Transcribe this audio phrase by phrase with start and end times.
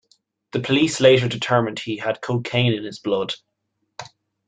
[0.53, 3.35] The police later determined he had cocaine in his blood.